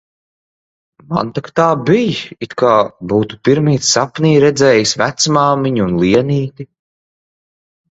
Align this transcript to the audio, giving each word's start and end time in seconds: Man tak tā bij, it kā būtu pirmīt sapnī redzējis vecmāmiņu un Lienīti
Man 1.11 1.27
tak 1.35 1.49
tā 1.59 1.65
bij, 1.89 2.15
it 2.47 2.55
kā 2.63 2.71
būtu 3.13 3.39
pirmīt 3.51 3.87
sapnī 3.91 4.33
redzējis 4.47 4.97
vecmāmiņu 5.05 5.89
un 5.93 5.97
Lienīti 6.07 6.71